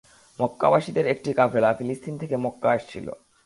মক্কাবাসীদের 0.39 1.05
একটি 1.07 1.29
কাফেলা 1.33 1.69
ফিলিস্তিন 1.73 2.13
থেকে 2.17 2.35
মক্কা 2.37 2.69
আসছিল। 2.71 3.07